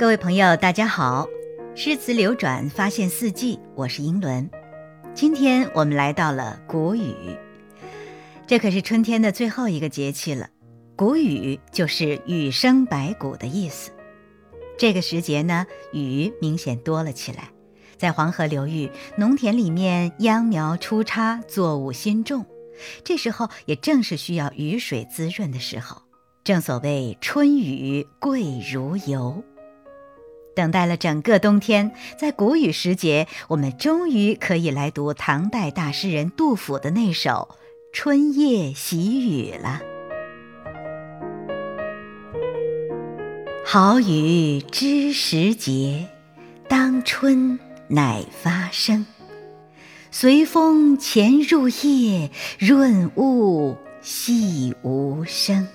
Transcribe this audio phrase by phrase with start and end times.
[0.00, 1.28] 各位朋友，大家好！
[1.74, 4.50] 诗词流转，发现四季，我是英伦。
[5.12, 7.14] 今天我们来到了谷雨，
[8.46, 10.48] 这可是春天的最后一个节气了。
[10.96, 13.90] 谷雨就是雨生百谷的意思。
[14.78, 17.50] 这个时节呢，雨明显多了起来。
[17.98, 22.46] 在黄河流域，农田里面秧苗出插，作物新种，
[23.04, 26.00] 这时候也正是需要雨水滋润的时候。
[26.42, 29.44] 正所谓春雨贵如油。
[30.54, 37.48] 等待了整个冬天，在谷雨时节，我们终于可以来读唐代大诗人杜甫的那首
[37.92, 39.80] 《春夜喜雨》了。
[43.64, 46.08] 好雨知时节，
[46.68, 49.06] 当春乃发生。
[50.10, 55.68] 随风潜入夜，润物细无声。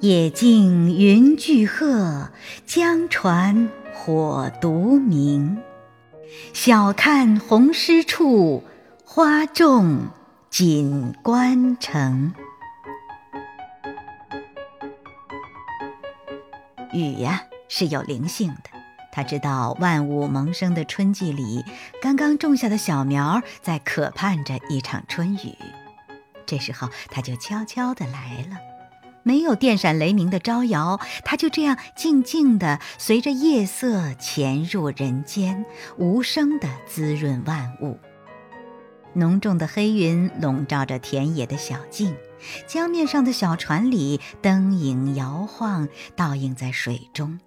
[0.00, 2.30] 野径云俱鹤，
[2.64, 5.58] 江船火独明。
[6.54, 8.64] 晓看红湿处，
[9.04, 10.08] 花重
[10.48, 12.32] 锦官城。
[16.94, 18.70] 雨呀是有灵性的，
[19.12, 21.62] 他知道万物萌生的春季里，
[22.00, 25.54] 刚刚种下的小苗在渴盼着一场春雨。
[26.46, 28.69] 这时候，他就悄悄地来了。
[29.22, 35.64] 没有电闪雷鸣的招摇，它就这样静静地随着夜色潜入人间，
[35.98, 37.98] 无声地滋润万物。
[39.12, 42.14] 浓重的黑云笼罩着田野的小径，
[42.66, 47.40] 江面上的小船里灯影摇晃，倒映在水中，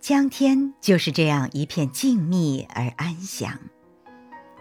[0.00, 3.58] 江天就是这样一片静谧而安详。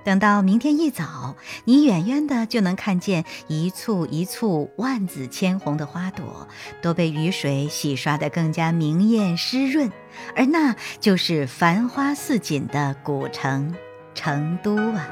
[0.03, 6.47] 等到明天一早，你远远的就能看见一簇一簇万紫千红的花朵，
[6.81, 9.91] 都被雨水洗刷得更加明艳湿润，
[10.35, 13.73] 而那就是繁花似锦的古城
[14.13, 15.07] 成都啊！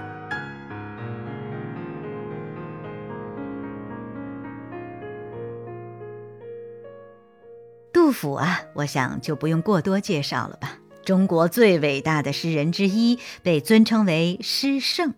[7.93, 10.80] 杜甫啊，我想就不用过多介绍了吧。
[11.11, 15.13] 中国最伟大的诗人之一，被尊称为诗圣。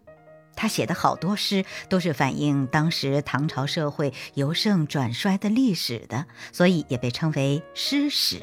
[0.55, 8.41] 他写的好多诗都是反映当时唐朝社会由盛转衰的历史的，所以也被称为诗史。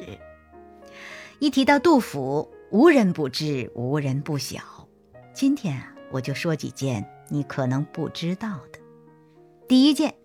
[1.39, 4.61] 一提到杜甫，无人不知，无人不晓。
[5.33, 8.79] 今天啊，我就说几件你可能不知道的。
[9.67, 10.15] 第一件，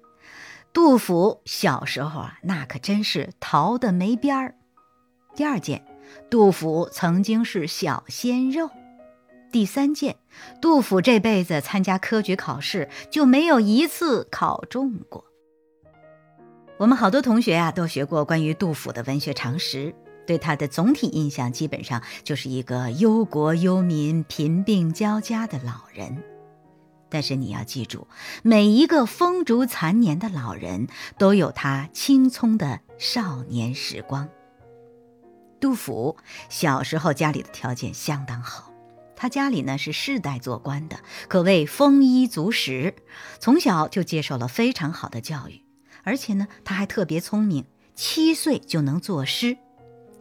[0.73, 4.55] 杜甫小时候啊，那可真是淘的没边儿。
[5.35, 5.85] 第二件。
[6.31, 8.71] 杜甫曾经是小鲜肉。
[9.53, 10.17] 第三件，
[10.61, 15.25] 杜甫这辈子参加科举考试就没有一次考中过。
[16.79, 19.95] 我们好多同学啊都学过关于杜甫的文学常识，
[20.27, 26.23] 对他的总体印象基本上就是一个忧国忧民、贫病交加的老人。
[27.09, 28.09] 但是你要记住，
[28.43, 34.29] 每一个风烛残年的老人都有他青葱的少年时光。
[35.67, 36.17] 杜甫
[36.49, 38.71] 小时候家里的条件相当好，
[39.17, 42.95] 他家里呢是世代做官的，可谓丰衣足食，
[43.41, 45.65] 从小就接受了非常好的教育，
[46.05, 47.65] 而且呢他还特别聪明，
[47.97, 49.59] 七岁就能作诗。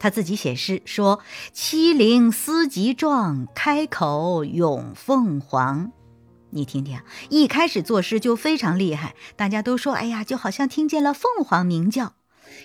[0.00, 1.20] 他自己写诗说
[1.54, 5.92] ：“七龄思及壮，开口咏凤凰。”
[6.50, 12.14] 你听听，一开始作诗就非常厉害，大家都说：“哎呀，就好像听见了凤凰鸣叫。”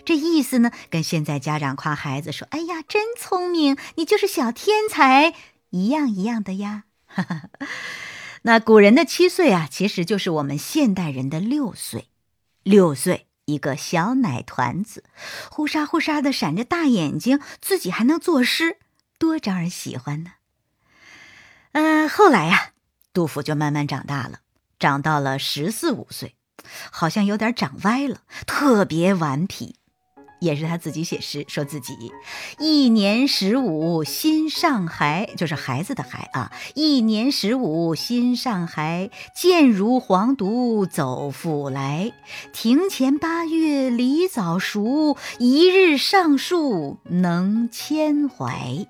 [0.06, 5.34] 这意思呢，跟现在家长夸孩子说：“哎呀，真聪明，你就是小天才”
[5.72, 6.84] 一样一样的呀。
[8.44, 12.08] 那古人的七岁啊，其实就是我们现代人的六岁。
[12.64, 15.03] 六岁，一个小奶团子，
[15.50, 18.78] 忽沙忽沙的闪着大眼睛，自己还能作诗，
[19.18, 20.34] 多招人喜欢呢。
[21.74, 22.72] 嗯，后来呀，
[23.14, 24.40] 杜甫就慢慢长大了，
[24.80, 26.36] 长到了十四五岁，
[26.92, 29.76] 好像有点长歪了，特别顽皮。
[30.40, 31.96] 也是他自己写诗，说自己
[32.58, 36.52] 一年十五心上孩，就是孩子的孩啊。
[36.73, 42.12] 一年十五心上孩，渐如黄犊走复来。
[42.53, 48.88] 庭前八月梨早熟，一日上树能牵怀。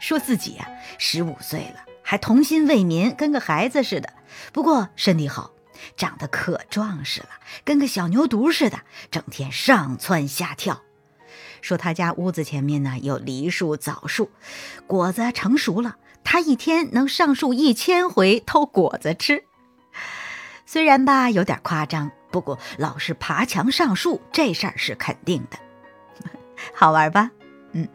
[0.00, 0.68] 说自己呀，
[0.98, 4.12] 十五岁了，还童心未泯，跟个孩子似的。
[4.52, 5.52] 不过身体好。
[5.96, 7.28] 长得可壮实了，
[7.64, 8.80] 跟个小牛犊似的，
[9.10, 10.82] 整天上蹿下跳。
[11.60, 14.30] 说他家屋子前面呢有梨树、枣树，
[14.86, 19.44] 果子成熟了，他一天能上树一千回偷果子吃。
[20.66, 25.58] 虽然吧有点夸张，不过老是爬墙上树这事儿是肯定的，
[26.74, 27.30] 好玩吧？
[27.72, 27.88] 嗯。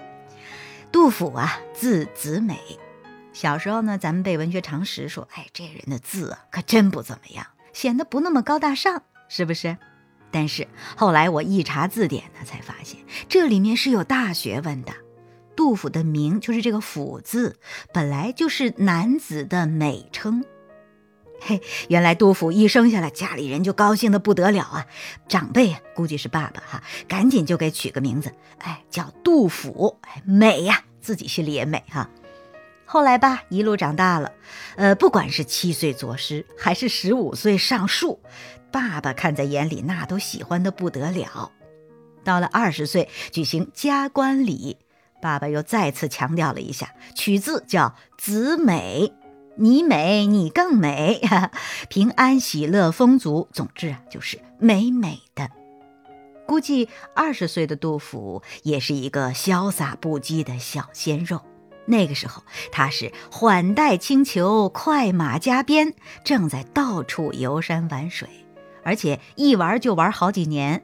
[0.89, 2.57] 杜甫啊，字子美。
[3.33, 7.45] 小时候呢，咱们背文学常识说，哎，这人的字，可真不怎么样，
[7.77, 9.77] 显得不那么高大上，是不是？
[10.31, 14.91] 但是后来我一查字典呢，才发现这里面是有大学问的。
[15.55, 17.59] 杜甫的名就是这个“甫”字，
[17.93, 20.43] 本来就是男子的美称。
[21.39, 24.87] 嘿，原来杜甫一生下来，家里人就高兴的不得了啊！
[25.27, 32.09] 长辈估计是爸爸哈，赶紧就给取个名字，哎，叫杜甫，哎，美呀，自己心里也美哈。
[32.89, 34.31] 后来吧，一路长大了，
[34.77, 38.21] 呃，不管是七岁作诗，还是十五岁上树，
[38.71, 41.51] 爸爸看在眼里，那都喜欢的不得了。
[42.23, 44.77] 到了二十岁举行加冠礼，
[45.21, 49.11] 爸爸又再次强调了一下，取字叫子美，
[49.57, 51.21] 你美，你更美，
[51.89, 55.51] 平安喜乐丰足，总之啊，就是美美的。
[56.45, 61.41] 估计二十岁的杜甫也是一个潇洒不羁的小鲜肉。
[61.87, 65.93] 那个时候，他是缓带轻裘，快马加鞭，
[66.23, 68.27] 正在到处游山玩水，
[68.83, 70.83] 而且一玩就玩好几年。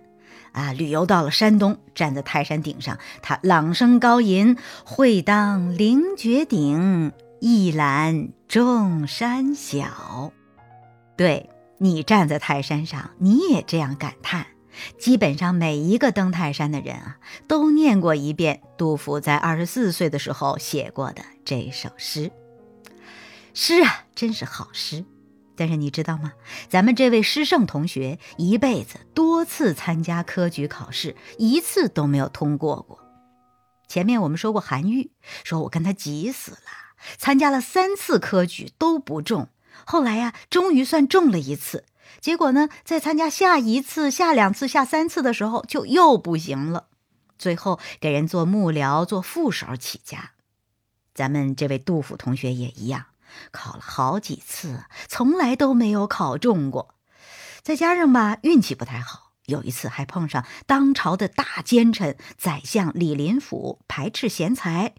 [0.53, 4.55] 啊，旅游到了山东，站在泰山顶上，他朗声高吟
[4.85, 7.11] ：“会当凌绝顶，
[7.41, 10.31] 一览众山小。”
[11.17, 14.45] 对你站在泰山上，你也这样感叹。
[14.97, 17.17] 基本上每一个登泰山的人啊，
[17.47, 22.31] 都念过一遍杜甫在二十四岁的时候写过的这首诗。
[23.53, 25.05] 诗啊，真是好诗。
[25.55, 26.33] 但是你知道吗？
[26.67, 32.99] 咱们这位诗圣同学一辈子多次参加科举考试，一次都没有通过过。
[33.87, 35.11] 前面我们说过韩愈，
[35.43, 36.57] 说我跟他急死了，
[37.19, 39.47] 参加了三次科举都不中，
[39.85, 41.85] 后来呀，终于算中了一次。
[42.19, 46.87] 结果呢，在参加下一次、下两次、下三次的时候，就又不行了。
[47.37, 50.31] 最后给人做幕僚、做副手起家。
[51.13, 53.05] 咱们这位杜甫同学也一样，
[53.51, 56.95] 考了好几次，从来都没有考中过。
[57.61, 64.95] 再加上吧，运气不太好，有一次还碰上当朝的大奸臣宰相李林甫排斥贤才，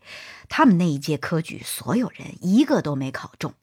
[0.49, 3.55] 他们那一届科举所有人一个都没考中。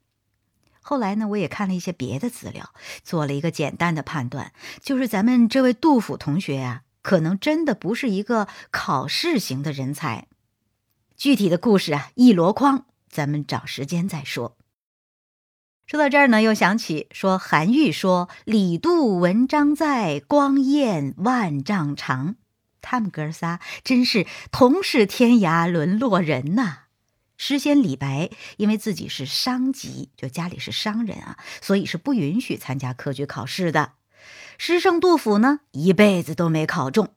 [0.82, 2.74] 后来呢，我也看了一些别的资料，
[3.04, 4.52] 做了一个简单的判断，
[4.82, 10.28] 就是咱们这位杜甫同学啊，可能真的不是一个考试型的人才。
[11.16, 14.58] 具体的故事啊，一箩筐，咱们找时间再说。
[15.86, 22.36] 说到这儿呢，又想起说韩愈说“李杜文章在，光焰万丈长”，
[22.82, 26.86] 他们哥仨真是同是天涯沦落人呐。
[27.44, 33.94] 诗仙李白因为自己是商籍，就家里是商人啊，所以是不允许参加科举考试的。
[34.60, 37.10] 诗圣杜甫呢，一辈子都没考中。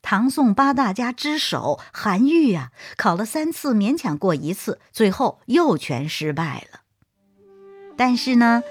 [0.00, 6.80] 唐宋八大家之首韩愈啊，考了三次，勉强过一次，最后又全失败了。
[7.98, 8.62] 但是呢，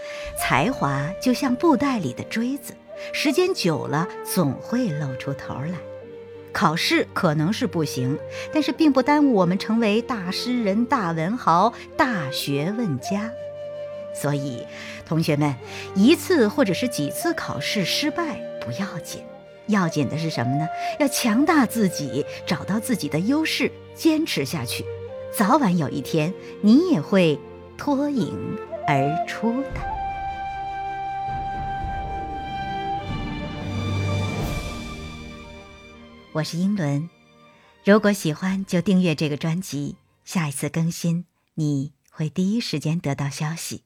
[0.42, 2.76] 才华就像布袋里的锥子，
[3.14, 5.78] 时间久了总会露出头来。
[6.56, 8.18] 考试可能是不行，
[8.54, 13.30] 但是并不耽误我们成为大诗人、大文豪、大学问家。
[14.14, 14.66] 所以，
[15.06, 15.54] 同学们，
[15.96, 19.22] 一次或者是几次考试失败不要紧，
[19.68, 20.66] 要紧的是什么呢？
[20.98, 24.86] 要强大自己，找到自己的优势，坚持下去，
[25.38, 27.38] 早晚有一天你也会
[27.78, 28.34] 脱颖
[28.88, 30.05] 而出的。
[36.36, 37.10] 我是英伦，
[37.86, 41.24] 如果喜欢就订阅这个专辑，下一次更新
[41.54, 43.84] 你会第一时间得到消息。